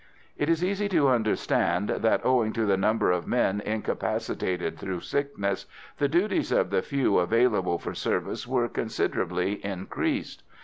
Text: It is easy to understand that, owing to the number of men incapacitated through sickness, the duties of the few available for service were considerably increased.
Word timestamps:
It 0.35 0.49
is 0.49 0.63
easy 0.63 0.89
to 0.89 1.09
understand 1.09 1.89
that, 1.89 2.25
owing 2.25 2.53
to 2.53 2.65
the 2.65 2.75
number 2.75 3.11
of 3.11 3.27
men 3.27 3.61
incapacitated 3.63 4.79
through 4.79 5.01
sickness, 5.01 5.67
the 5.99 6.07
duties 6.07 6.51
of 6.51 6.71
the 6.71 6.81
few 6.81 7.19
available 7.19 7.77
for 7.77 7.93
service 7.93 8.47
were 8.47 8.67
considerably 8.67 9.63
increased. 9.63 10.41